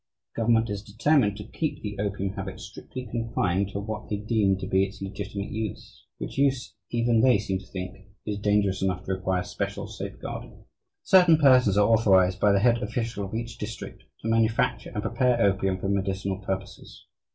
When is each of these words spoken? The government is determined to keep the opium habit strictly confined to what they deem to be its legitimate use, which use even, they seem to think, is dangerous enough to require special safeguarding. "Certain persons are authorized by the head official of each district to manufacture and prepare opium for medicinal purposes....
The 0.35 0.41
government 0.41 0.67
is 0.71 0.81
determined 0.83 1.37
to 1.37 1.43
keep 1.47 1.83
the 1.83 1.95
opium 1.99 2.33
habit 2.33 2.59
strictly 2.59 3.05
confined 3.05 3.69
to 3.69 3.79
what 3.79 4.09
they 4.09 4.17
deem 4.17 4.57
to 4.57 4.65
be 4.65 4.83
its 4.83 4.99
legitimate 4.99 5.51
use, 5.51 6.05
which 6.17 6.39
use 6.39 6.73
even, 6.89 7.21
they 7.21 7.37
seem 7.37 7.59
to 7.59 7.67
think, 7.67 8.07
is 8.25 8.39
dangerous 8.39 8.81
enough 8.81 9.03
to 9.05 9.13
require 9.13 9.43
special 9.43 9.85
safeguarding. 9.85 10.65
"Certain 11.03 11.37
persons 11.37 11.77
are 11.77 11.87
authorized 11.87 12.39
by 12.39 12.51
the 12.51 12.61
head 12.61 12.79
official 12.81 13.23
of 13.25 13.35
each 13.35 13.59
district 13.59 14.01
to 14.23 14.27
manufacture 14.27 14.89
and 14.91 15.03
prepare 15.03 15.39
opium 15.39 15.77
for 15.77 15.87
medicinal 15.87 16.39
purposes.... 16.39 17.05